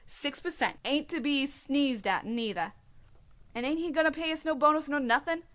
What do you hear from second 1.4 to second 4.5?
sneezed at, neither." "And ain't he going to pay us